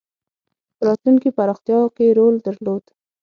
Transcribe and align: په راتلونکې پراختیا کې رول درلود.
په 0.77 0.81
راتلونکې 0.89 1.29
پراختیا 1.37 1.79
کې 1.95 2.15
رول 2.17 2.35
درلود. 2.45 2.83